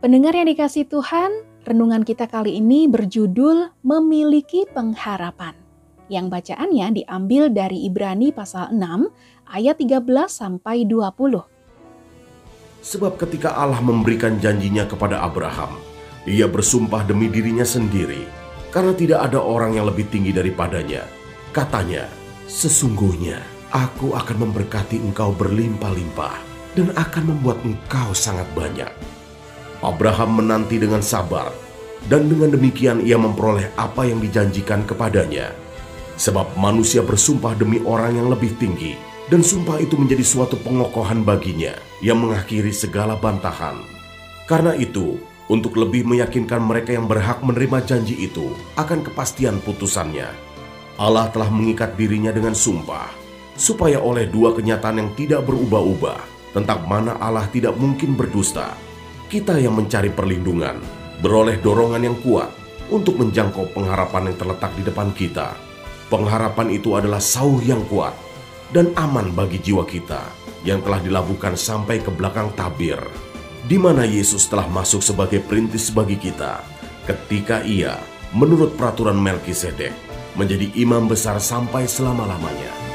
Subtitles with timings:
[0.00, 5.52] Pendengar yang dikasih Tuhan, renungan kita kali ini berjudul Memiliki Pengharapan.
[6.08, 8.80] Yang bacaannya diambil dari Ibrani pasal 6
[9.44, 10.00] ayat 13
[10.32, 11.44] sampai 20.
[12.80, 15.76] Sebab ketika Allah memberikan janjinya kepada Abraham,
[16.24, 18.24] ia bersumpah demi dirinya sendiri,
[18.72, 21.04] karena tidak ada orang yang lebih tinggi daripadanya.
[21.52, 22.08] Katanya,
[22.48, 23.36] sesungguhnya
[23.68, 26.40] aku akan memberkati engkau berlimpah-limpah
[26.72, 29.19] dan akan membuat engkau sangat banyak.
[29.80, 31.52] Abraham menanti dengan sabar,
[32.08, 35.52] dan dengan demikian ia memperoleh apa yang dijanjikan kepadanya.
[36.20, 38.92] Sebab manusia bersumpah demi orang yang lebih tinggi,
[39.32, 41.72] dan sumpah itu menjadi suatu pengokohan baginya
[42.04, 43.80] yang mengakhiri segala bantahan.
[44.44, 45.16] Karena itu,
[45.48, 50.28] untuk lebih meyakinkan mereka yang berhak menerima janji itu akan kepastian putusannya,
[51.00, 53.08] Allah telah mengikat dirinya dengan sumpah,
[53.56, 56.20] supaya oleh dua kenyataan yang tidak berubah-ubah
[56.52, 58.76] tentang mana Allah tidak mungkin berdusta,
[59.30, 60.82] kita yang mencari perlindungan
[61.22, 62.50] beroleh dorongan yang kuat
[62.90, 65.54] untuk menjangkau pengharapan yang terletak di depan kita.
[66.10, 68.10] Pengharapan itu adalah sauh yang kuat
[68.74, 70.26] dan aman bagi jiwa kita
[70.66, 72.98] yang telah dilabuhkan sampai ke belakang tabir,
[73.70, 76.66] di mana Yesus telah masuk sebagai perintis bagi kita
[77.06, 77.94] ketika ia,
[78.34, 79.94] menurut peraturan Melkisedek,
[80.34, 82.89] menjadi imam besar sampai selama-lamanya.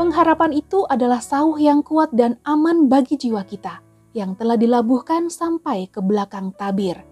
[0.00, 3.84] Pengharapan itu adalah sauh yang kuat dan aman bagi jiwa kita
[4.16, 7.04] yang telah dilabuhkan sampai ke belakang tabir.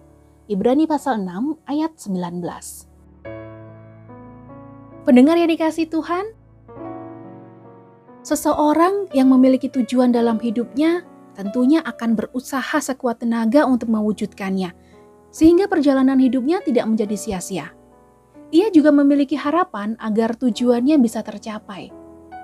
[0.49, 2.41] Ibrani pasal 6 ayat 19.
[5.05, 6.33] Pendengar yang dikasih Tuhan,
[8.25, 11.05] seseorang yang memiliki tujuan dalam hidupnya
[11.37, 14.73] tentunya akan berusaha sekuat tenaga untuk mewujudkannya,
[15.29, 17.69] sehingga perjalanan hidupnya tidak menjadi sia-sia.
[18.49, 21.98] Ia juga memiliki harapan agar tujuannya bisa tercapai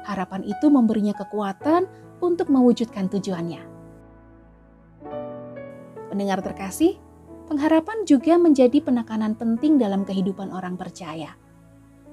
[0.05, 1.89] harapan itu memberinya kekuatan
[2.21, 3.61] untuk mewujudkan tujuannya.
[6.13, 6.95] Pendengar terkasih,
[7.51, 11.35] pengharapan juga menjadi penekanan penting dalam kehidupan orang percaya.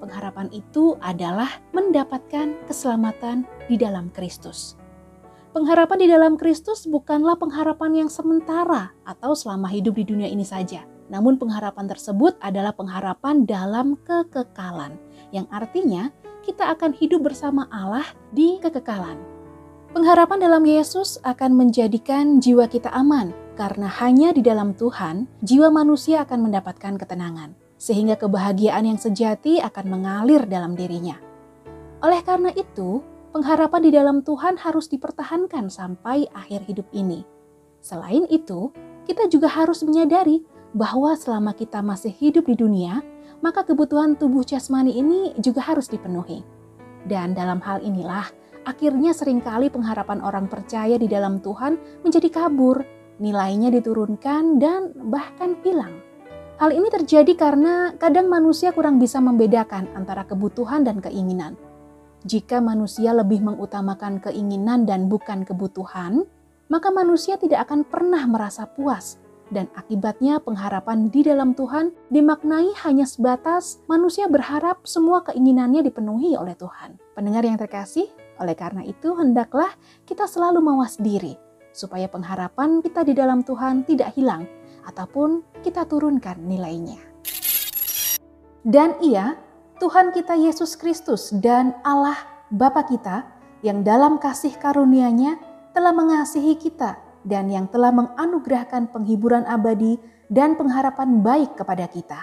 [0.03, 4.75] Pengharapan itu adalah mendapatkan keselamatan di dalam Kristus.
[5.53, 10.83] Pengharapan di dalam Kristus bukanlah pengharapan yang sementara atau selama hidup di dunia ini saja.
[11.13, 14.97] Namun pengharapan tersebut adalah pengharapan dalam kekekalan,
[15.29, 16.09] yang artinya
[16.41, 19.21] kita akan hidup bersama Allah di kekekalan.
[19.93, 26.25] Pengharapan dalam Yesus akan menjadikan jiwa kita aman, karena hanya di dalam Tuhan jiwa manusia
[26.25, 31.21] akan mendapatkan ketenangan, sehingga kebahagiaan yang sejati akan mengalir dalam dirinya.
[32.01, 37.21] Oleh karena itu, pengharapan di dalam Tuhan harus dipertahankan sampai akhir hidup ini.
[37.85, 38.73] Selain itu,
[39.05, 40.41] kita juga harus menyadari
[40.73, 43.05] bahwa selama kita masih hidup di dunia,
[43.45, 46.41] maka kebutuhan tubuh jasmani ini juga harus dipenuhi.
[47.05, 48.25] Dan dalam hal inilah,
[48.65, 52.81] akhirnya sering kali pengharapan orang percaya di dalam Tuhan menjadi kabur,
[53.21, 55.93] nilainya diturunkan dan bahkan hilang.
[56.57, 61.59] Hal ini terjadi karena kadang manusia kurang bisa membedakan antara kebutuhan dan keinginan.
[62.23, 66.23] Jika manusia lebih mengutamakan keinginan dan bukan kebutuhan,
[66.71, 69.19] maka manusia tidak akan pernah merasa puas
[69.53, 76.57] dan akibatnya pengharapan di dalam Tuhan dimaknai hanya sebatas manusia berharap semua keinginannya dipenuhi oleh
[76.57, 76.97] Tuhan.
[77.13, 78.09] Pendengar yang terkasih,
[78.41, 79.69] oleh karena itu hendaklah
[80.09, 81.37] kita selalu mawas diri
[81.69, 84.49] supaya pengharapan kita di dalam Tuhan tidak hilang
[84.89, 86.97] ataupun kita turunkan nilainya.
[88.65, 89.37] Dan ia,
[89.77, 92.15] Tuhan kita Yesus Kristus dan Allah
[92.53, 93.27] Bapa kita
[93.65, 95.39] yang dalam kasih karunia-Nya
[95.73, 102.21] telah mengasihi kita dan yang telah menganugerahkan penghiburan abadi dan pengharapan baik kepada kita.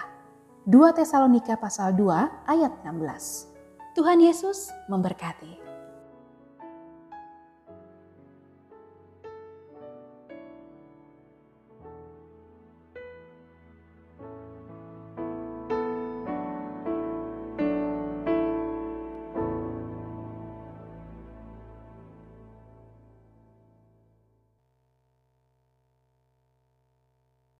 [0.69, 3.97] 2 Tesalonika pasal 2 ayat 16.
[3.97, 5.70] Tuhan Yesus memberkati.